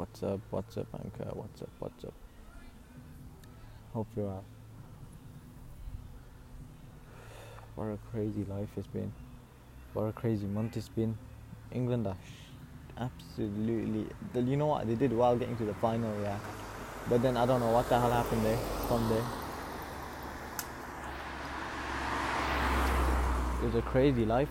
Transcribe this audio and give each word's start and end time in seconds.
What's 0.00 0.22
up? 0.22 0.40
What's 0.48 0.78
up, 0.78 0.86
Anchor? 0.94 1.30
What's 1.34 1.60
up? 1.60 1.68
What's 1.78 2.04
up? 2.06 2.14
Hope 3.92 4.06
you're 4.16 4.30
up. 4.30 4.44
What 7.74 7.84
a 7.84 7.98
crazy 8.10 8.46
life 8.48 8.70
it's 8.78 8.86
been. 8.86 9.12
What 9.92 10.04
a 10.04 10.12
crazy 10.12 10.46
month 10.46 10.78
it's 10.78 10.88
been. 10.88 11.18
England 11.70 12.06
are 12.06 12.16
absolutely. 12.96 14.06
You 14.34 14.56
know 14.56 14.68
what? 14.68 14.86
They 14.86 14.94
did 14.94 15.12
well 15.12 15.36
getting 15.36 15.58
to 15.58 15.66
the 15.66 15.74
final, 15.74 16.10
yeah. 16.22 16.38
But 17.10 17.20
then 17.20 17.36
I 17.36 17.44
don't 17.44 17.60
know 17.60 17.70
what 17.70 17.86
the 17.90 18.00
hell 18.00 18.10
happened 18.10 18.42
there 18.42 18.56
from 18.88 19.06
there. 19.10 19.26
It 23.60 23.66
was 23.66 23.74
a 23.74 23.82
crazy 23.82 24.24
life. 24.24 24.48